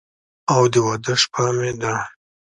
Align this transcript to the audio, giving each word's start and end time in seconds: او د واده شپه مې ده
او 0.53 0.61
د 0.73 0.75
واده 0.85 1.13
شپه 1.21 1.45
مې 1.57 1.71
ده 1.81 1.93